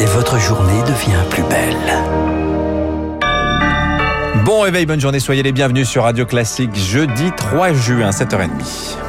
et 0.00 0.04
votre 0.06 0.38
journée 0.38 0.82
devient 0.82 1.22
plus 1.30 1.42
belle. 1.44 1.76
Bon 4.44 4.60
réveil, 4.60 4.86
bonne 4.86 5.00
journée, 5.00 5.20
soyez 5.20 5.42
les 5.42 5.52
bienvenus 5.52 5.88
sur 5.88 6.04
Radio 6.04 6.24
Classique, 6.26 6.74
jeudi 6.74 7.32
3 7.36 7.72
juin, 7.72 8.10
7h30.– 8.10 8.96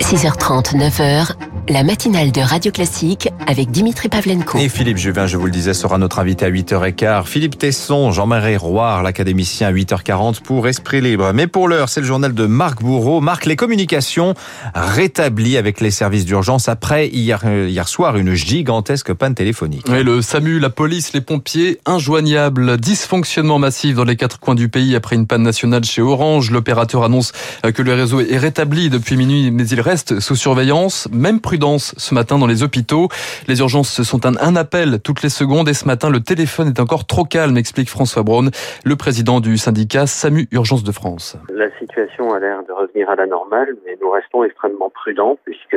6h30, 0.00 0.74
9h, 0.74 1.34
la 1.68 1.82
matinale 1.82 2.32
de 2.32 2.40
Radio 2.40 2.72
Classique 2.72 3.28
avec 3.46 3.70
Dimitri 3.70 4.08
Pavlenko. 4.08 4.58
Et 4.58 4.70
Philippe 4.70 4.96
Juvin, 4.96 5.26
je 5.26 5.36
vous 5.36 5.44
le 5.44 5.52
disais, 5.52 5.74
sera 5.74 5.98
notre 5.98 6.18
invité 6.18 6.46
à 6.46 6.50
8h15. 6.50 7.26
Philippe 7.26 7.58
Tesson, 7.58 8.10
Jean-Marie 8.10 8.56
Roire, 8.56 9.02
l'académicien 9.02 9.68
à 9.68 9.72
8h40 9.72 10.40
pour 10.40 10.66
Esprit 10.66 11.02
Libre. 11.02 11.32
Mais 11.34 11.46
pour 11.46 11.68
l'heure, 11.68 11.90
c'est 11.90 12.00
le 12.00 12.06
journal 12.06 12.32
de 12.32 12.46
Marc 12.46 12.82
Bourreau. 12.82 13.20
Marc, 13.20 13.44
les 13.44 13.56
communications 13.56 14.34
rétablies 14.74 15.58
avec 15.58 15.80
les 15.80 15.90
services 15.90 16.24
d'urgence 16.24 16.68
après 16.68 17.08
hier, 17.08 17.42
euh, 17.44 17.68
hier 17.68 17.86
soir 17.86 18.16
une 18.16 18.32
gigantesque 18.34 19.12
panne 19.12 19.34
téléphonique. 19.34 19.84
Oui, 19.90 20.02
le 20.02 20.22
SAMU, 20.22 20.58
la 20.58 20.70
police, 20.70 21.12
les 21.12 21.20
pompiers, 21.20 21.80
injoignables. 21.84 22.78
Dysfonctionnement 22.78 23.58
massif 23.58 23.94
dans 23.94 24.04
les 24.04 24.16
quatre 24.16 24.40
coins 24.40 24.54
du 24.54 24.70
pays 24.70 24.96
après 24.96 25.16
une 25.16 25.26
panne 25.26 25.42
nationale 25.42 25.84
chez 25.84 26.00
Orange. 26.00 26.50
L'opérateur 26.50 27.04
annonce 27.04 27.32
euh, 27.66 27.72
que 27.72 27.82
le 27.82 27.92
réseau 27.92 28.20
est 28.20 28.38
rétabli 28.38 28.88
depuis 28.88 29.16
minuit, 29.16 29.50
mais 29.50 29.66
il 29.68 29.80
reste 29.82 30.20
sous 30.20 30.36
surveillance. 30.36 31.08
Même 31.12 31.40
ce 31.78 32.14
matin 32.14 32.38
dans 32.38 32.46
les 32.46 32.62
hôpitaux. 32.62 33.08
Les 33.48 33.60
urgences 33.60 34.02
sont 34.02 34.26
un, 34.26 34.56
appel 34.56 35.00
toutes 35.02 35.22
les 35.22 35.28
secondes 35.28 35.68
et 35.68 35.74
ce 35.74 35.86
matin, 35.86 36.10
le 36.10 36.20
téléphone 36.20 36.68
est 36.68 36.80
encore 36.80 37.06
trop 37.06 37.24
calme, 37.24 37.56
explique 37.56 37.88
François 37.88 38.22
Braun, 38.22 38.50
le 38.84 38.96
président 38.96 39.40
du 39.40 39.56
syndicat 39.56 40.06
SAMU 40.06 40.46
Urgence 40.52 40.84
de 40.84 40.92
France. 40.92 41.36
La 41.50 41.70
situation 41.78 42.32
a 42.32 42.38
l'air 42.38 42.62
de 42.62 42.72
revenir 42.72 43.10
à 43.10 43.16
la 43.16 43.26
normale, 43.26 43.74
mais 43.84 43.96
nous 44.00 44.10
restons 44.10 44.44
extrêmement 44.44 44.90
prudents 44.90 45.36
puisque 45.44 45.76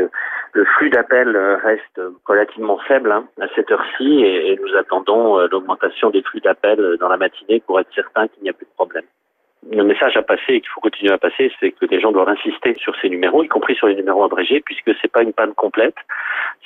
le 0.54 0.66
flux 0.77 0.90
d'appels 0.90 1.35
reste 1.63 1.99
relativement 2.26 2.77
faible 2.88 3.12
hein, 3.12 3.26
à 3.41 3.45
cette 3.55 3.71
heure-ci 3.71 4.21
et, 4.21 4.51
et 4.51 4.60
nous 4.62 4.77
attendons 4.77 5.40
euh, 5.40 5.48
l'augmentation 5.51 6.10
des 6.10 6.21
flux 6.21 6.41
d'appels 6.41 6.98
dans 6.99 7.10
la 7.10 7.18
matinée 7.18 7.62
pour 7.66 7.79
être 7.79 7.90
certain 7.95 8.27
qu'il 8.27 8.43
n'y 8.43 8.49
a 8.49 8.54
plus 8.54 8.66
de 8.66 8.76
problème 8.76 9.05
le 9.70 9.84
message 9.84 10.17
à 10.17 10.23
passer 10.23 10.54
et 10.54 10.62
qu'il 10.62 10.70
faut 10.70 10.81
continuer 10.81 11.13
à 11.13 11.17
passer, 11.17 11.51
c'est 11.59 11.71
que 11.71 11.85
les 11.85 12.01
gens 12.01 12.12
doivent 12.12 12.29
insister 12.29 12.76
sur 12.79 12.93
ces 13.01 13.09
numéros, 13.09 13.43
y 13.43 13.48
compris 13.48 13.76
sur 13.76 13.87
les 13.87 13.95
numéros 13.95 14.23
abrégés, 14.23 14.62
puisque 14.65 14.91
c'est 15.01 15.12
pas 15.12 15.21
une 15.21 15.34
panne 15.34 15.54
complète, 15.54 15.95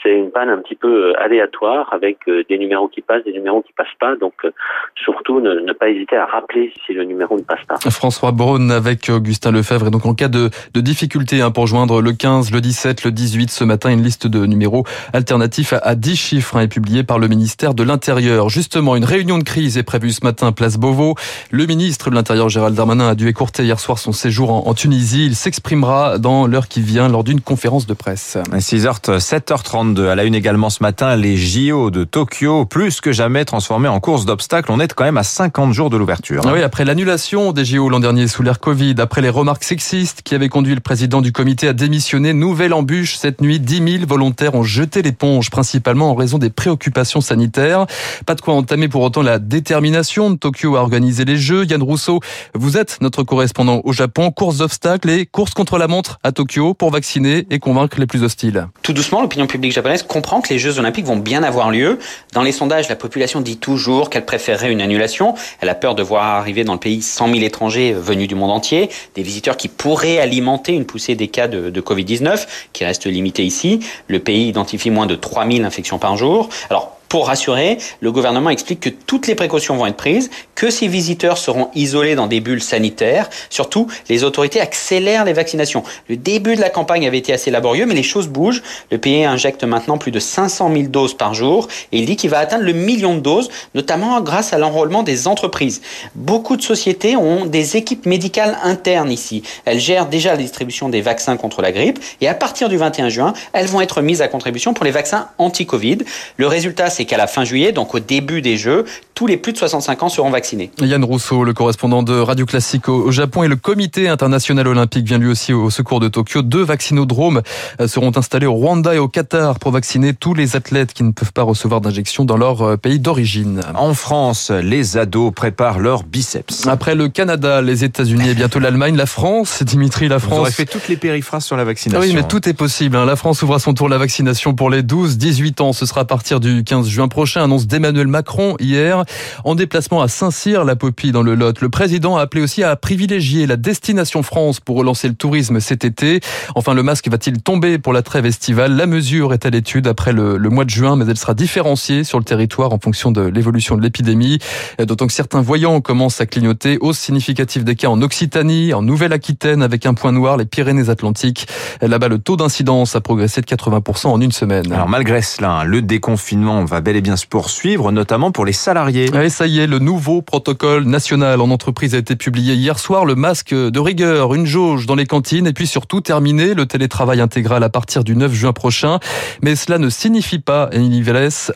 c'est 0.01 0.17
une 0.17 0.31
panne 0.31 0.49
un 0.49 0.59
petit 0.59 0.75
peu 0.75 1.09
euh, 1.09 1.21
aléatoire 1.21 1.91
avec 1.91 2.19
euh, 2.27 2.43
des 2.47 2.57
numéros 2.57 2.87
qui 2.87 3.01
passent, 3.01 3.23
des 3.25 3.33
numéros 3.33 3.61
qui 3.61 3.73
passent 3.73 3.87
pas. 3.99 4.15
Donc 4.15 4.33
euh, 4.45 4.51
surtout 4.95 5.41
ne, 5.41 5.73
pas 5.73 5.89
hésiter 5.89 6.15
à 6.15 6.25
rappeler 6.25 6.71
si 6.85 6.93
le 6.93 7.03
numéro 7.03 7.37
ne 7.37 7.43
passe 7.43 7.63
pas. 7.67 7.75
François 7.89 8.31
Braun 8.31 8.69
avec 8.69 9.09
Augustin 9.09 9.51
Lefebvre. 9.51 9.87
Et 9.87 9.91
donc 9.91 10.05
en 10.05 10.13
cas 10.13 10.29
de, 10.29 10.49
de 10.73 10.81
difficulté 10.81 11.41
hein, 11.41 11.51
pour 11.51 11.67
joindre 11.67 12.01
le 12.01 12.13
15, 12.13 12.51
le 12.51 12.61
17, 12.61 13.03
le 13.03 13.11
18 13.11 13.49
ce 13.49 13.63
matin, 13.63 13.91
une 13.91 14.03
liste 14.03 14.27
de 14.27 14.45
numéros 14.45 14.83
alternatifs 15.11 15.73
à, 15.73 15.95
10 15.95 16.15
chiffres 16.15 16.55
hein, 16.55 16.61
est 16.61 16.71
publiée 16.71 17.03
par 17.03 17.19
le 17.19 17.27
ministère 17.27 17.73
de 17.73 17.83
l'Intérieur. 17.83 18.49
Justement, 18.49 18.95
une 18.95 19.05
réunion 19.05 19.37
de 19.37 19.43
crise 19.43 19.77
est 19.77 19.83
prévue 19.83 20.11
ce 20.11 20.23
matin 20.23 20.51
place 20.51 20.77
Beauvau. 20.77 21.15
Le 21.51 21.65
ministre 21.65 22.09
de 22.09 22.15
l'Intérieur 22.15 22.47
Gérald 22.49 22.75
Darmanin 22.75 22.84
a 22.89 23.15
dû 23.15 23.27
écourter 23.27 23.63
hier 23.63 23.79
soir 23.79 23.99
son 23.99 24.11
séjour 24.11 24.67
en, 24.67 24.73
Tunisie. 24.73 25.25
Il 25.25 25.35
s'exprimera 25.35 26.17
dans 26.17 26.47
l'heure 26.47 26.67
qui 26.67 26.81
vient 26.81 27.07
lors 27.07 27.23
d'une 27.23 27.41
conférence 27.41 27.85
de 27.85 27.93
presse. 27.93 28.37
6h, 28.51 29.19
7h32. 29.19 30.07
À 30.07 30.15
la 30.15 30.23
une 30.23 30.35
également 30.35 30.69
ce 30.69 30.83
matin, 30.83 31.15
les 31.15 31.37
JO 31.37 31.91
de 31.91 32.03
Tokyo, 32.03 32.65
plus 32.65 33.01
que 33.01 33.11
jamais 33.11 33.45
transformés 33.45 33.87
en 33.87 33.99
course 33.99 34.25
d'obstacles. 34.25 34.71
On 34.71 34.79
est 34.79 34.93
quand 34.93 35.03
même 35.03 35.17
à 35.17 35.23
50 35.23 35.73
jours 35.73 35.89
de 35.89 35.97
l'ouverture. 35.97 36.41
Ah 36.45 36.51
oui, 36.53 36.61
après 36.61 36.85
l'annulation 36.85 37.51
des 37.51 37.65
JO 37.65 37.89
l'an 37.89 37.99
dernier 37.99 38.27
sous 38.27 38.43
l'ère 38.43 38.59
Covid, 38.59 38.95
après 38.99 39.21
les 39.21 39.29
remarques 39.29 39.63
sexistes 39.63 40.21
qui 40.23 40.35
avaient 40.35 40.49
conduit 40.49 40.75
le 40.75 40.81
président 40.81 41.21
du 41.21 41.31
comité 41.31 41.67
à 41.67 41.73
démissionner, 41.73 42.33
nouvelle 42.33 42.73
embûche 42.73 43.15
cette 43.17 43.41
nuit. 43.41 43.59
10 43.59 43.99
000 43.99 44.05
volontaires 44.07 44.55
ont 44.55 44.63
jeté 44.63 45.01
l'éponge, 45.01 45.49
principalement 45.49 46.11
en 46.11 46.15
raison 46.15 46.37
des 46.37 46.49
préoccupations 46.49 47.21
sanitaires. 47.21 47.85
Pas 48.25 48.35
de 48.35 48.41
quoi 48.41 48.53
entamer 48.53 48.87
pour 48.87 49.01
autant 49.01 49.21
la 49.21 49.39
détermination 49.39 50.31
de 50.31 50.37
Tokyo 50.37 50.75
à 50.75 50.81
organiser 50.81 51.25
les 51.25 51.37
Jeux. 51.37 51.65
Yann 51.65 51.81
Rousseau, 51.81 52.19
vous 52.53 52.74
êtes 52.77 52.97
notre 53.01 53.23
correspondant 53.23 53.81
au 53.83 53.93
Japon. 53.93 54.31
Course 54.31 54.57
d'obstacles 54.57 55.09
et 55.09 55.25
course 55.25 55.53
contre 55.53 55.77
la 55.77 55.87
montre 55.87 56.19
à 56.23 56.31
Tokyo 56.31 56.73
pour 56.73 56.91
vacciner 56.91 57.45
et 57.49 57.59
convaincre 57.59 57.99
les 57.99 58.07
plus 58.07 58.23
hostiles. 58.23 58.67
Tout 58.81 58.93
doucement, 58.93 59.21
l'opinion 59.21 59.47
publique 59.47 59.71
japonaise 59.71 60.03
comprend 60.03 60.41
que 60.41 60.49
les 60.49 60.59
Jeux 60.59 60.79
Olympiques 60.79 61.05
vont 61.05 61.17
bien 61.17 61.43
avoir 61.43 61.71
lieu. 61.71 61.99
Dans 62.33 62.43
les 62.43 62.51
sondages, 62.51 62.89
la 62.89 62.95
population 62.95 63.41
dit 63.41 63.57
toujours 63.57 64.09
qu'elle 64.09 64.25
préférerait 64.25 64.71
une 64.71 64.81
annulation. 64.81 65.35
Elle 65.61 65.69
a 65.69 65.75
peur 65.75 65.95
de 65.95 66.03
voir 66.03 66.23
arriver 66.23 66.63
dans 66.63 66.73
le 66.73 66.79
pays 66.79 67.01
100 67.01 67.27
000 67.33 67.39
étrangers 67.39 67.93
venus 67.93 68.27
du 68.27 68.35
monde 68.35 68.51
entier, 68.51 68.89
des 69.15 69.23
visiteurs 69.23 69.57
qui 69.57 69.67
pourraient 69.67 70.19
alimenter 70.19 70.73
une 70.73 70.85
poussée 70.85 71.15
des 71.15 71.27
cas 71.27 71.47
de, 71.47 71.69
de 71.69 71.81
Covid-19, 71.81 72.47
qui 72.73 72.85
reste 72.85 73.05
limitée 73.05 73.43
ici. 73.43 73.79
Le 74.07 74.19
pays 74.19 74.47
identifie 74.47 74.89
moins 74.89 75.07
de 75.07 75.15
3 75.15 75.49
000 75.49 75.65
infections 75.65 75.99
par 75.99 76.17
jour. 76.17 76.49
Alors, 76.69 76.94
pour 77.09 77.27
rassurer, 77.27 77.77
le 77.99 78.11
gouvernement 78.11 78.49
explique 78.49 78.79
que 78.79 78.89
toutes 78.89 79.27
les 79.27 79.35
précautions 79.35 79.75
vont 79.75 79.85
être 79.85 79.95
prises, 79.95 80.29
que 80.55 80.69
ces 80.69 80.87
visiteurs 80.87 81.37
seront 81.37 81.69
isolés 81.75 82.15
dans 82.15 82.27
des 82.27 82.39
bulles 82.39 82.63
sanitaires. 82.63 83.29
Surtout, 83.49 83.87
les 84.09 84.23
autorités 84.23 84.59
accélèrent 84.59 85.25
les 85.25 85.33
vaccinations. 85.33 85.83
Le 86.09 86.17
début 86.17 86.55
de 86.55 86.61
la 86.61 86.69
campagne 86.69 87.05
avait 87.05 87.17
été 87.17 87.33
assez 87.33 87.51
laborieux, 87.51 87.85
mais 87.85 87.95
les 87.95 88.03
choses 88.03 88.27
bougent. 88.27 88.63
Le 88.91 88.97
pays 88.97 89.23
injecte 89.23 89.63
maintenant 89.63 89.97
plus 89.97 90.11
de 90.11 90.19
500 90.19 90.71
000 90.73 90.87
doses 90.87 91.15
par 91.15 91.33
jour 91.33 91.67
et 91.91 91.99
il 91.99 92.05
dit 92.05 92.15
qu'il 92.15 92.29
va 92.29 92.39
atteindre 92.39 92.63
le 92.63 92.73
million 92.73 93.15
de 93.15 93.19
doses, 93.19 93.49
notamment 93.73 94.19
grâce 94.21 94.53
à 94.53 94.57
l'enrôlement 94.57 95.03
des 95.03 95.27
entreprises. 95.27 95.81
Beaucoup 96.15 96.57
de 96.57 96.61
sociétés 96.61 97.15
ont 97.15 97.45
des 97.45 97.77
équipes 97.77 98.05
médicales 98.05 98.57
internes 98.63 99.11
ici. 99.11 99.43
Elles 99.65 99.79
gèrent 99.79 100.07
déjà 100.07 100.31
la 100.31 100.37
distribution 100.37 100.89
des 100.89 101.01
vaccins 101.01 101.37
contre 101.37 101.61
la 101.61 101.71
grippe 101.71 101.99
et 102.21 102.27
à 102.27 102.33
partir 102.33 102.69
du 102.69 102.77
21 102.77 103.09
juin, 103.09 103.33
elles 103.53 103.67
vont 103.67 103.81
être 103.81 104.01
mises 104.01 104.21
à 104.21 104.27
contribution 104.27 104.73
pour 104.73 104.85
les 104.85 104.91
vaccins 104.91 105.29
anti-Covid. 105.37 105.99
Le 106.37 106.47
résultat, 106.47 106.89
c'est 106.95 107.05
qu'à 107.05 107.17
la 107.17 107.27
fin 107.27 107.43
juillet, 107.43 107.71
donc 107.71 107.93
au 107.93 107.99
début 107.99 108.41
des 108.41 108.57
Jeux, 108.57 108.85
tous 109.15 109.27
les 109.27 109.37
plus 109.37 109.53
de 109.53 109.57
65 109.57 110.03
ans 110.03 110.09
seront 110.09 110.29
vaccinés. 110.29 110.71
Yann 110.81 111.03
Rousseau, 111.03 111.43
le 111.43 111.53
correspondant 111.53 112.03
de 112.03 112.13
Radio 112.13 112.45
Classique 112.45 112.89
au 112.89 113.11
Japon 113.11 113.43
et 113.43 113.47
le 113.47 113.55
comité 113.55 114.09
international 114.09 114.67
olympique 114.67 115.05
vient 115.05 115.17
lui 115.17 115.29
aussi 115.29 115.53
au 115.53 115.69
secours 115.69 115.99
de 115.99 116.07
Tokyo. 116.07 116.41
Deux 116.41 116.63
vaccinodromes 116.63 117.41
euh, 117.79 117.87
seront 117.87 118.11
installés 118.17 118.45
au 118.45 118.53
Rwanda 118.53 118.93
et 118.93 118.97
au 118.97 119.07
Qatar 119.07 119.59
pour 119.59 119.71
vacciner 119.71 120.13
tous 120.13 120.33
les 120.33 120.55
athlètes 120.55 120.93
qui 120.93 121.03
ne 121.03 121.11
peuvent 121.11 121.31
pas 121.31 121.43
recevoir 121.43 121.81
d'injection 121.81 122.25
dans 122.25 122.37
leur 122.37 122.61
euh, 122.61 122.77
pays 122.77 122.99
d'origine. 122.99 123.61
En 123.75 123.93
France, 123.93 124.51
les 124.51 124.97
ados 124.97 125.33
préparent 125.33 125.79
leur 125.79 126.03
biceps. 126.03 126.67
Après 126.67 126.95
le 126.95 127.07
Canada, 127.07 127.61
les 127.61 127.83
États-Unis 127.83 128.29
et 128.29 128.33
bientôt 128.33 128.59
l'Allemagne, 128.59 128.95
la 128.95 129.05
France, 129.05 129.63
Dimitri, 129.63 130.07
la 130.07 130.19
France. 130.19 130.33
Vous 130.33 130.41
aurez 130.41 130.51
fait 130.51 130.65
toutes 130.65 130.87
les 130.87 130.97
périphrases 130.97 131.45
sur 131.45 131.55
la 131.55 131.63
vaccination. 131.63 132.01
oui, 132.01 132.13
mais 132.13 132.27
tout 132.27 132.47
est 132.49 132.53
possible. 132.53 132.97
Hein. 132.97 133.05
La 133.05 133.15
France 133.15 133.41
ouvre 133.41 133.55
à 133.55 133.59
son 133.59 133.73
tour 133.73 133.87
la 133.87 133.97
vaccination 133.97 134.53
pour 134.53 134.69
les 134.69 134.81
12-18 134.81 135.61
ans. 135.61 135.73
Ce 135.73 135.85
sera 135.85 136.01
à 136.01 136.05
partir 136.05 136.39
du 136.39 136.63
15 136.63 136.84
juin 136.89 137.07
prochain, 137.07 137.43
annonce 137.43 137.67
d'Emmanuel 137.67 138.07
Macron 138.07 138.55
hier. 138.59 139.03
En 139.43 139.55
déplacement 139.55 140.01
à 140.01 140.07
Saint-Cyr, 140.07 140.63
la 140.63 140.75
Popie 140.75 141.11
dans 141.11 141.23
le 141.23 141.35
Lot, 141.35 141.61
le 141.61 141.69
président 141.69 142.17
a 142.17 142.21
appelé 142.21 142.41
aussi 142.41 142.63
à 142.63 142.75
privilégier 142.75 143.47
la 143.47 143.57
destination 143.57 144.23
France 144.23 144.59
pour 144.59 144.77
relancer 144.77 145.07
le 145.07 145.15
tourisme 145.15 145.59
cet 145.59 145.85
été. 145.85 146.19
Enfin, 146.55 146.73
le 146.73 146.83
masque 146.83 147.07
va-t-il 147.09 147.41
tomber 147.41 147.77
pour 147.77 147.93
la 147.93 148.01
trêve 148.01 148.25
estivale? 148.25 148.75
La 148.75 148.85
mesure 148.85 149.33
est 149.33 149.45
à 149.45 149.49
l'étude 149.49 149.87
après 149.87 150.13
le, 150.13 150.37
le, 150.37 150.49
mois 150.49 150.65
de 150.65 150.69
juin, 150.69 150.95
mais 150.95 151.05
elle 151.07 151.17
sera 151.17 151.33
différenciée 151.33 152.03
sur 152.03 152.17
le 152.19 152.23
territoire 152.25 152.73
en 152.73 152.79
fonction 152.79 153.11
de 153.11 153.21
l'évolution 153.21 153.77
de 153.77 153.81
l'épidémie. 153.81 154.39
D'autant 154.79 155.07
que 155.07 155.13
certains 155.13 155.41
voyants 155.41 155.81
commencent 155.81 156.21
à 156.21 156.25
clignoter. 156.25 156.77
Hausse 156.81 156.97
significative 156.97 157.63
des 157.63 157.75
cas 157.75 157.87
en 157.87 158.01
Occitanie, 158.01 158.73
en 158.73 158.81
Nouvelle-Aquitaine 158.81 159.61
avec 159.61 159.85
un 159.85 159.93
point 159.93 160.11
noir, 160.11 160.37
les 160.37 160.45
Pyrénées-Atlantiques. 160.45 161.47
Là-bas, 161.81 162.07
le 162.07 162.19
taux 162.19 162.37
d'incidence 162.37 162.95
a 162.95 163.01
progressé 163.01 163.41
de 163.41 163.45
80% 163.45 164.07
en 164.07 164.21
une 164.21 164.31
semaine. 164.31 164.71
Alors 164.71 164.89
malgré 164.89 165.21
cela, 165.21 165.63
le 165.65 165.81
déconfinement 165.81 166.65
va 166.65 166.74
bel 166.81 166.95
et 166.95 167.01
bien 167.01 167.15
se 167.15 167.25
poursuivre, 167.25 167.91
notamment 167.91 168.31
pour 168.31 168.45
les 168.45 168.53
salariés. 168.53 169.09
Oui, 169.13 169.29
ça 169.29 169.47
y 169.47 169.59
est, 169.59 169.67
le 169.67 169.79
nouveau 169.79 170.21
protocole 170.21 170.85
national 170.85 171.41
en 171.41 171.49
entreprise 171.49 171.95
a 171.95 171.97
été 171.97 172.15
publié 172.15 172.53
hier 172.53 172.77
soir. 172.79 173.05
Le 173.05 173.15
masque 173.15 173.53
de 173.53 173.79
rigueur, 173.79 174.33
une 174.33 174.45
jauge 174.45 174.85
dans 174.85 174.95
les 174.95 175.05
cantines 175.05 175.47
et 175.47 175.53
puis 175.53 175.67
surtout 175.67 176.01
terminé 176.01 176.53
le 176.53 176.65
télétravail 176.65 177.21
intégral 177.21 177.63
à 177.63 177.69
partir 177.69 178.03
du 178.03 178.15
9 178.15 178.33
juin 178.33 178.53
prochain. 178.53 178.99
Mais 179.41 179.55
cela 179.55 179.77
ne 179.77 179.89
signifie 179.89 180.39
pas, 180.39 180.69
Émilie 180.71 181.03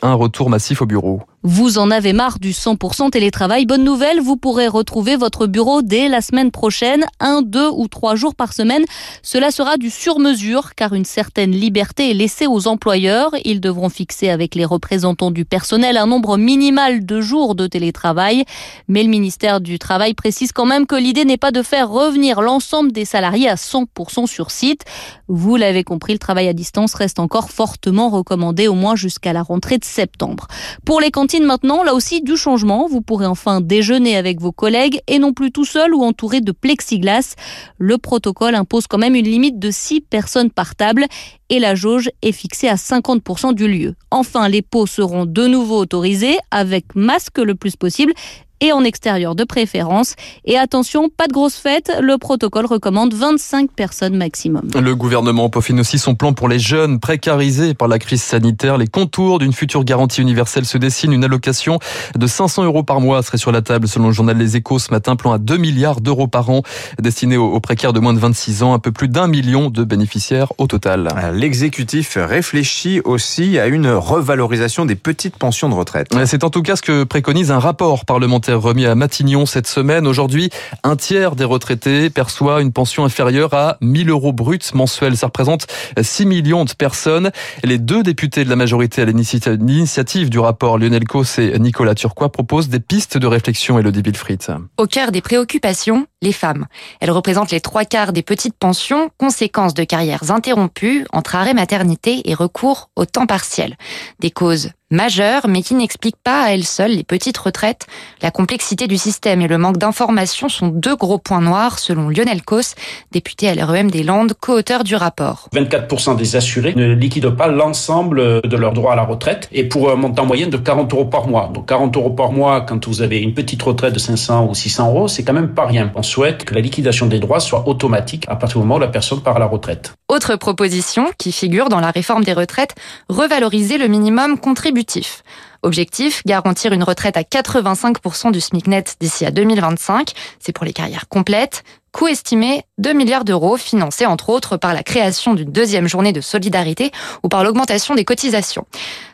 un 0.02 0.14
retour 0.14 0.50
massif 0.50 0.82
au 0.82 0.86
bureau. 0.86 1.22
Vous 1.42 1.78
en 1.78 1.90
avez 1.90 2.12
marre 2.12 2.38
du 2.38 2.50
100% 2.50 3.12
télétravail 3.12 3.64
Bonne 3.64 3.82
nouvelle, 3.82 4.20
vous 4.20 4.36
pourrez 4.36 4.68
retrouver 4.68 5.16
votre 5.16 5.46
bureau 5.46 5.80
dès 5.80 6.06
la 6.06 6.20
semaine 6.20 6.50
prochaine, 6.50 7.06
un, 7.18 7.40
deux 7.40 7.70
ou 7.70 7.88
trois 7.88 8.14
jours 8.14 8.34
par 8.34 8.52
semaine. 8.52 8.84
Cela 9.22 9.50
sera 9.50 9.78
du 9.78 9.88
sur-mesure 9.88 10.74
car 10.74 10.92
une 10.92 11.06
certaine 11.06 11.52
liberté 11.52 12.10
est 12.10 12.14
laissée 12.14 12.46
aux 12.46 12.68
employeurs. 12.68 13.30
Ils 13.46 13.62
devront 13.62 13.88
fixer 13.88 14.28
avec 14.28 14.54
les 14.54 14.66
représentants 14.66 15.30
du 15.30 15.46
personnel 15.46 15.96
un 15.96 16.06
nombre 16.06 16.36
minimal 16.36 17.06
de 17.06 17.22
jours 17.22 17.54
de 17.54 17.66
télétravail. 17.66 18.44
Mais 18.86 19.02
le 19.02 19.08
ministère 19.08 19.62
du 19.62 19.78
Travail 19.78 20.12
précise 20.12 20.52
quand 20.52 20.66
même 20.66 20.86
que 20.86 20.94
l'idée 20.94 21.24
n'est 21.24 21.38
pas 21.38 21.52
de 21.52 21.62
faire 21.62 21.88
revenir 21.88 22.42
l'ensemble 22.42 22.92
des 22.92 23.06
salariés 23.06 23.48
à 23.48 23.54
100% 23.54 24.26
sur 24.26 24.50
site. 24.50 24.84
Vous 25.26 25.56
l'avez 25.56 25.84
compris, 25.84 26.12
le 26.12 26.18
travail 26.18 26.48
à 26.48 26.52
distance 26.52 26.92
reste 26.92 27.18
encore 27.18 27.50
fortement 27.50 28.10
recommandé 28.10 28.68
au 28.68 28.74
moins 28.74 28.94
jusqu'à 28.94 29.32
la 29.32 29.42
rentrée 29.42 29.78
de 29.78 29.84
septembre. 29.86 30.48
Pour 30.84 31.00
les 31.00 31.10
maintenant, 31.38 31.84
là 31.84 31.94
aussi 31.94 32.22
du 32.22 32.36
changement. 32.36 32.88
Vous 32.88 33.02
pourrez 33.02 33.26
enfin 33.26 33.60
déjeuner 33.60 34.16
avec 34.16 34.40
vos 34.40 34.50
collègues 34.50 35.00
et 35.06 35.20
non 35.20 35.32
plus 35.32 35.52
tout 35.52 35.64
seul 35.64 35.94
ou 35.94 36.02
entouré 36.02 36.40
de 36.40 36.50
plexiglas. 36.50 37.36
Le 37.78 37.98
protocole 37.98 38.56
impose 38.56 38.88
quand 38.88 38.98
même 38.98 39.14
une 39.14 39.26
limite 39.26 39.60
de 39.60 39.70
6 39.70 40.00
personnes 40.00 40.50
par 40.50 40.74
table 40.74 41.06
et 41.48 41.60
la 41.60 41.76
jauge 41.76 42.10
est 42.22 42.32
fixée 42.32 42.68
à 42.68 42.74
50% 42.74 43.54
du 43.54 43.68
lieu. 43.68 43.94
Enfin, 44.10 44.48
les 44.48 44.62
pots 44.62 44.86
seront 44.86 45.26
de 45.26 45.46
nouveau 45.46 45.78
autorisés 45.78 46.38
avec 46.50 46.96
masque 46.96 47.38
le 47.38 47.54
plus 47.54 47.76
possible 47.76 48.12
et 48.60 48.72
en 48.72 48.84
extérieur 48.84 49.34
de 49.34 49.44
préférence. 49.44 50.14
Et 50.44 50.58
attention, 50.58 51.08
pas 51.08 51.26
de 51.26 51.32
grosses 51.32 51.56
fêtes, 51.56 51.92
le 52.00 52.18
protocole 52.18 52.66
recommande 52.66 53.14
25 53.14 53.70
personnes 53.70 54.16
maximum. 54.16 54.68
Le 54.78 54.94
gouvernement 54.94 55.48
peaufine 55.48 55.80
aussi 55.80 55.98
son 55.98 56.14
plan 56.14 56.32
pour 56.32 56.48
les 56.48 56.58
jeunes 56.58 57.00
précarisés 57.00 57.74
par 57.74 57.88
la 57.88 57.98
crise 57.98 58.22
sanitaire. 58.22 58.76
Les 58.76 58.86
contours 58.86 59.38
d'une 59.38 59.52
future 59.52 59.84
garantie 59.84 60.20
universelle 60.20 60.64
se 60.64 60.78
dessinent. 60.78 61.12
Une 61.12 61.24
allocation 61.24 61.78
de 62.16 62.26
500 62.26 62.64
euros 62.64 62.82
par 62.82 63.00
mois 63.00 63.22
serait 63.22 63.38
sur 63.38 63.52
la 63.52 63.62
table 63.62 63.88
selon 63.88 64.08
le 64.08 64.12
journal 64.12 64.36
Les 64.36 64.56
Échos 64.56 64.78
ce 64.78 64.90
matin. 64.90 65.16
Plan 65.16 65.32
à 65.32 65.38
2 65.38 65.56
milliards 65.56 66.00
d'euros 66.00 66.26
par 66.26 66.50
an 66.50 66.62
destiné 67.00 67.36
aux 67.36 67.60
précaires 67.60 67.92
de 67.92 68.00
moins 68.00 68.14
de 68.14 68.18
26 68.18 68.62
ans. 68.62 68.74
Un 68.74 68.78
peu 68.78 68.92
plus 68.92 69.08
d'un 69.08 69.26
million 69.26 69.70
de 69.70 69.84
bénéficiaires 69.84 70.52
au 70.58 70.66
total. 70.66 71.08
L'exécutif 71.32 72.18
réfléchit 72.20 73.00
aussi 73.04 73.58
à 73.58 73.66
une 73.66 73.88
revalorisation 73.88 74.84
des 74.84 74.96
petites 74.96 75.36
pensions 75.36 75.68
de 75.68 75.74
retraite. 75.74 76.08
C'est 76.26 76.44
en 76.44 76.50
tout 76.50 76.62
cas 76.62 76.76
ce 76.76 76.82
que 76.82 77.04
préconise 77.04 77.50
un 77.50 77.58
rapport 77.58 78.04
parlementaire 78.04 78.49
remis 78.52 78.86
à 78.86 78.94
Matignon 78.94 79.46
cette 79.46 79.66
semaine. 79.66 80.06
Aujourd'hui, 80.06 80.50
un 80.82 80.96
tiers 80.96 81.36
des 81.36 81.44
retraités 81.44 82.10
perçoit 82.10 82.60
une 82.60 82.72
pension 82.72 83.04
inférieure 83.04 83.54
à 83.54 83.76
1000 83.80 84.10
euros 84.10 84.32
bruts 84.32 84.58
mensuels. 84.74 85.16
Ça 85.16 85.26
représente 85.26 85.66
6 86.00 86.26
millions 86.26 86.64
de 86.64 86.72
personnes. 86.72 87.30
Les 87.64 87.78
deux 87.78 88.02
députés 88.02 88.44
de 88.44 88.50
la 88.50 88.56
majorité 88.56 89.02
à 89.02 89.04
l'initiative 89.04 90.30
du 90.30 90.38
rapport, 90.38 90.78
Lionel 90.78 91.04
Cos 91.04 91.38
et 91.38 91.58
Nicolas 91.58 91.94
Turquois, 91.94 92.30
proposent 92.30 92.68
des 92.68 92.80
pistes 92.80 93.18
de 93.18 93.26
réflexion, 93.26 93.78
Elodie 93.78 94.02
Bilfrit. 94.02 94.38
Au 94.76 94.86
cœur 94.86 95.12
des 95.12 95.20
préoccupations, 95.20 96.06
les 96.22 96.32
femmes. 96.32 96.66
Elles 97.00 97.10
représentent 97.10 97.50
les 97.50 97.60
trois 97.60 97.84
quarts 97.84 98.12
des 98.12 98.22
petites 98.22 98.56
pensions, 98.58 99.10
conséquence 99.18 99.74
de 99.74 99.84
carrières 99.84 100.30
interrompues 100.30 101.06
entre 101.12 101.34
arrêt 101.34 101.54
maternité 101.54 102.28
et 102.30 102.34
recours 102.34 102.90
au 102.96 103.04
temps 103.04 103.26
partiel. 103.26 103.76
Des 104.20 104.30
causes 104.30 104.70
majeure, 104.90 105.46
mais 105.48 105.62
qui 105.62 105.74
n'explique 105.74 106.16
pas 106.22 106.44
à 106.44 106.50
elle 106.50 106.64
seule 106.64 106.92
les 106.92 107.04
petites 107.04 107.38
retraites. 107.38 107.86
La 108.22 108.30
complexité 108.30 108.86
du 108.86 108.98
système 108.98 109.40
et 109.40 109.48
le 109.48 109.58
manque 109.58 109.78
d'informations 109.78 110.48
sont 110.48 110.68
deux 110.68 110.96
gros 110.96 111.18
points 111.18 111.40
noirs, 111.40 111.78
selon 111.78 112.08
Lionel 112.08 112.42
Cos, 112.42 112.74
député 113.12 113.48
à 113.48 113.54
l'REM 113.54 113.90
des 113.90 114.02
Landes, 114.02 114.34
co-auteur 114.38 114.84
du 114.84 114.96
rapport. 114.96 115.48
24% 115.54 116.16
des 116.16 116.36
assurés 116.36 116.74
ne 116.74 116.92
liquident 116.92 117.30
pas 117.30 117.48
l'ensemble 117.48 118.42
de 118.42 118.56
leurs 118.56 118.72
droits 118.72 118.92
à 118.92 118.96
la 118.96 119.04
retraite, 119.04 119.48
et 119.52 119.64
pour 119.64 119.90
un 119.90 119.96
montant 119.96 120.26
moyen 120.26 120.48
de 120.48 120.56
40 120.56 120.92
euros 120.92 121.04
par 121.04 121.28
mois. 121.28 121.50
Donc 121.54 121.68
40 121.68 121.96
euros 121.96 122.10
par 122.10 122.32
mois, 122.32 122.60
quand 122.62 122.88
vous 122.88 123.02
avez 123.02 123.20
une 123.20 123.34
petite 123.34 123.62
retraite 123.62 123.94
de 123.94 123.98
500 123.98 124.48
ou 124.48 124.54
600 124.54 124.88
euros, 124.88 125.08
c'est 125.08 125.22
quand 125.22 125.32
même 125.32 125.54
pas 125.54 125.66
rien. 125.66 125.92
On 125.94 126.02
souhaite 126.02 126.44
que 126.44 126.54
la 126.54 126.60
liquidation 126.60 127.06
des 127.06 127.20
droits 127.20 127.40
soit 127.40 127.68
automatique 127.68 128.24
à 128.28 128.36
partir 128.36 128.58
du 128.58 128.66
moment 128.66 128.76
où 128.76 128.80
la 128.80 128.88
personne 128.88 129.20
part 129.20 129.36
à 129.36 129.38
la 129.38 129.46
retraite. 129.46 129.94
Autre 130.10 130.34
proposition 130.34 131.12
qui 131.18 131.30
figure 131.30 131.68
dans 131.68 131.78
la 131.78 131.92
réforme 131.92 132.24
des 132.24 132.32
retraites, 132.32 132.74
revaloriser 133.08 133.78
le 133.78 133.86
minimum 133.86 134.40
contributif. 134.40 135.22
Objectif, 135.62 136.22
garantir 136.26 136.72
une 136.72 136.82
retraite 136.82 137.16
à 137.16 137.22
85% 137.22 138.32
du 138.32 138.40
SMIC 138.40 138.66
net 138.66 138.96
d'ici 138.98 139.24
à 139.24 139.30
2025. 139.30 140.12
C'est 140.40 140.50
pour 140.50 140.64
les 140.64 140.72
carrières 140.72 141.06
complètes. 141.08 141.62
Coût 141.92 142.08
estimé 142.08 142.64
2 142.78 142.92
milliards 142.92 143.24
d'euros, 143.24 143.56
financé 143.56 144.04
entre 144.04 144.30
autres 144.30 144.56
par 144.56 144.74
la 144.74 144.82
création 144.82 145.34
d'une 145.34 145.52
deuxième 145.52 145.86
journée 145.86 146.12
de 146.12 146.20
solidarité 146.20 146.90
ou 147.22 147.28
par 147.28 147.44
l'augmentation 147.44 147.94
des 147.94 148.04
cotisations. 148.04 148.66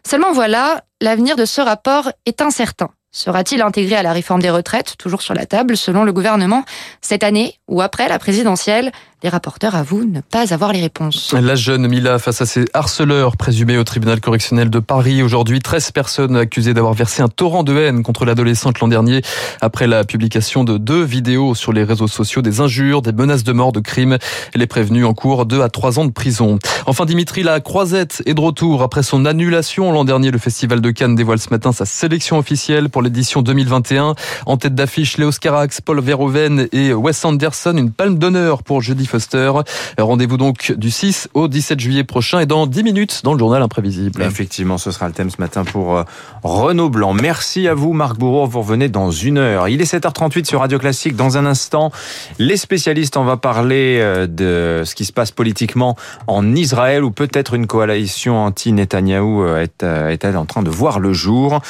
Seulement 0.03 0.33
voilà, 0.33 0.83
l'avenir 1.03 1.37
de 1.37 1.45
ce 1.45 1.61
rapport 1.61 2.11
est 2.25 2.41
incertain. 2.41 2.89
Sera-t-il 3.13 3.63
intégré 3.63 3.97
à 3.97 4.03
la 4.03 4.13
réforme 4.13 4.43
des 4.43 4.51
retraites, 4.51 4.97
toujours 4.99 5.23
sur 5.23 5.33
la 5.33 5.47
table, 5.47 5.77
selon 5.77 6.05
le 6.05 6.13
gouvernement, 6.13 6.65
cette 7.01 7.25
année 7.25 7.55
ou 7.67 7.81
après 7.81 8.09
la 8.09 8.19
présidentielle? 8.19 8.93
Les 9.23 9.31
rapporteurs 9.31 9.75
avouent 9.75 10.05
ne 10.05 10.21
pas 10.21 10.53
avoir 10.53 10.75
les 10.75 10.81
réponses. 10.83 11.33
La 11.33 11.55
jeune 11.55 11.89
Mila 11.89 12.19
face 12.19 12.43
à 12.43 12.47
ses 12.47 12.67
harceleurs 12.75 13.39
présumés 13.39 13.79
au 13.79 13.83
tribunal 13.83 14.21
correctionnel 14.21 14.69
de 14.69 14.79
Paris. 14.79 15.23
Aujourd'hui, 15.23 15.61
13 15.61 15.91
personnes 15.93 16.37
accusées 16.37 16.75
d'avoir 16.75 16.93
versé 16.93 17.23
un 17.23 17.29
torrent 17.29 17.65
de 17.65 17.75
haine 17.75 18.03
contre 18.03 18.27
l'adolescente 18.27 18.79
l'an 18.81 18.89
dernier 18.89 19.23
après 19.63 19.87
la 19.87 20.05
publication 20.05 20.65
de 20.65 20.77
deux 20.77 21.03
vidéos 21.03 21.55
sur 21.55 21.73
les 21.73 21.83
réseaux 21.83 22.09
sociaux, 22.09 22.43
des 22.43 22.61
injures, 22.61 23.01
des 23.01 23.13
menaces 23.13 23.43
de 23.43 23.53
mort, 23.53 23.73
de 23.73 23.81
crimes. 23.81 24.19
Elle 24.55 24.61
est 24.61 24.67
prévenue 24.67 25.07
en 25.07 25.15
cours 25.15 25.47
2 25.47 25.63
à 25.63 25.71
3 25.71 25.99
ans 25.99 26.05
de 26.05 26.13
prison. 26.13 26.59
Enfin, 26.85 27.07
Dimitri, 27.07 27.43
la 27.43 27.61
croisette 27.61 28.23
est 28.27 28.35
de 28.35 28.41
retour 28.41 28.83
après 28.83 29.03
son 29.03 29.25
annulation 29.25 29.93
l'an 29.93 30.05
dernier. 30.05 30.31
Le 30.31 30.39
Festival 30.39 30.83
de 30.83 30.91
Cannes 30.91 31.15
dévoile 31.15 31.39
ce 31.39 31.49
matin 31.49 31.73
sa 31.73 31.87
sélection 31.87 32.37
officielle 32.37 32.91
pour 32.91 33.01
l'édition 33.07 33.43
2021. 33.43 34.15
En 34.47 34.57
tête 34.57 34.75
d'affiche, 34.75 35.19
Léo 35.19 35.31
Carax, 35.41 35.81
Paul 35.81 36.01
Verhoeven 36.01 36.69
et 36.73 36.93
Wes 36.93 37.25
Anderson. 37.25 37.75
Une 37.77 37.91
palme 37.91 38.19
d'honneur 38.19 38.63
pour 38.63 38.83
jeudi 38.83 39.07
Foster. 39.07 39.51
Rendez-vous 39.99 40.37
donc 40.37 40.73
du 40.77 40.91
6 40.91 41.29
au 41.35 41.49
17 41.49 41.81
juillet 41.81 42.05
prochain 42.05 42.41
et 42.41 42.47
dans 42.47 42.67
10 42.67 42.83
minutes 42.83 43.21
dans 43.25 43.33
le 43.33 43.39
journal 43.39 43.63
imprévisible. 43.63 44.23
Effectivement, 44.23 44.79
ce 44.79 44.91
sera 44.91 45.07
le 45.07 45.13
thème 45.13 45.31
ce 45.31 45.41
matin 45.41 45.65
pour 45.65 45.97
euh, 45.97 46.05
Renaud 46.43 46.91
Blanc. 46.91 47.13
Merci 47.13 47.69
à 47.69 47.75
vous 47.75 47.93
Marc 47.93 48.19
Bourreau, 48.19 48.47
vous 48.47 48.61
revenez 48.61 48.89
dans 48.89 49.11
une 49.11 49.39
heure. 49.39 49.69
Il 49.69 49.81
est 49.81 49.93
7h38 49.93 50.47
sur 50.47 50.61
Radio 50.61 50.79
Classique. 50.79 51.17
Dans 51.17 51.39
un 51.39 51.47
instant, 51.47 51.93
les 52.39 52.57
spécialistes, 52.57 53.17
on 53.17 53.25
va 53.25 53.37
parler 53.37 53.99
euh, 54.01 54.27
de 54.27 54.85
ce 54.85 54.95
qui 54.95 55.05
se 55.05 55.13
passe 55.13 55.31
politiquement 55.31 55.97
en 56.27 56.55
Israël 56.55 57.05
où 57.05 57.11
peut-être 57.11 57.55
une 57.55 57.67
coalition 57.67 58.39
anti-Netanyahou 58.45 59.43
euh, 59.43 59.67
est-elle 60.11 60.37
en 60.37 60.47
train 60.47 60.63
de 60.63 60.71
voir 60.71 61.01
le 61.01 61.13
jour. 61.13 61.61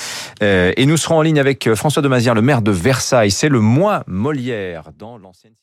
Et 0.40 0.86
nous 0.86 0.96
serons 0.96 1.15
en 1.16 1.22
ligne 1.22 1.40
avec 1.40 1.74
François 1.74 2.02
Demazière, 2.02 2.34
le 2.34 2.42
maire 2.42 2.62
de 2.62 2.70
Versailles. 2.70 3.30
C'est 3.30 3.48
le 3.48 3.60
mois 3.60 4.04
Molière 4.06 4.90
dans 4.96 5.18
l'ancienne 5.18 5.56